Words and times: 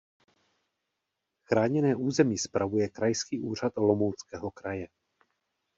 Chráněné 1.43 1.95
území 1.95 2.37
spravuje 2.37 2.89
Krajský 2.89 3.39
úřad 3.39 3.77
Olomouckého 3.77 4.51
kraje. 4.51 4.87